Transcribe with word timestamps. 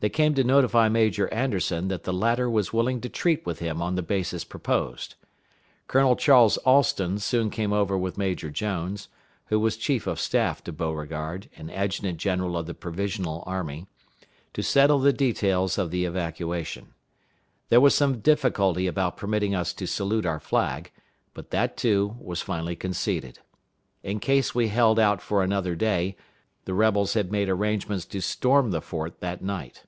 They 0.00 0.08
came 0.08 0.32
to 0.36 0.44
notify 0.44 0.88
Major 0.88 1.26
Anderson 1.34 1.88
that 1.88 2.04
the 2.04 2.12
latter 2.12 2.48
was 2.48 2.72
willing 2.72 3.00
to 3.00 3.08
treat 3.08 3.44
with 3.44 3.58
him 3.58 3.82
on 3.82 3.96
the 3.96 4.02
basis 4.02 4.44
proposed. 4.44 5.16
Colonel 5.88 6.14
Charles 6.14 6.56
Alston 6.58 7.18
soon 7.18 7.50
came 7.50 7.72
over 7.72 7.98
with 7.98 8.16
Major 8.16 8.48
Jones 8.48 9.08
(who 9.46 9.58
was 9.58 9.76
chief 9.76 10.06
of 10.06 10.20
staff 10.20 10.62
to 10.62 10.72
Beauregard, 10.72 11.50
and 11.56 11.68
adjutant 11.72 12.18
general 12.18 12.56
of 12.56 12.66
the 12.66 12.74
Provisional 12.74 13.42
Army), 13.44 13.88
to 14.54 14.62
settle 14.62 15.00
the 15.00 15.12
details 15.12 15.78
of 15.78 15.90
the 15.90 16.04
evacuation. 16.04 16.94
There 17.68 17.80
was 17.80 17.92
some 17.92 18.20
difficulty 18.20 18.86
about 18.86 19.16
permitting 19.16 19.52
us 19.56 19.72
to 19.72 19.88
salute 19.88 20.24
our 20.24 20.38
flag; 20.38 20.92
but 21.34 21.50
that, 21.50 21.76
too, 21.76 22.14
was 22.20 22.40
finally 22.40 22.76
conceded. 22.76 23.40
In 24.04 24.20
case 24.20 24.54
we 24.54 24.68
held 24.68 25.00
out 25.00 25.20
for 25.20 25.42
another 25.42 25.74
day, 25.74 26.16
the 26.66 26.74
rebels 26.74 27.14
had 27.14 27.32
made 27.32 27.48
arrangements 27.48 28.04
to 28.04 28.20
storm 28.20 28.70
the 28.70 28.80
fort 28.82 29.18
that 29.18 29.42
night. 29.42 29.82